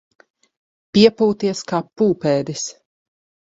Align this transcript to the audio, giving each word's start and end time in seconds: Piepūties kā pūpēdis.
Piepūties 0.97 1.63
kā 1.75 1.85
pūpēdis. 1.91 2.69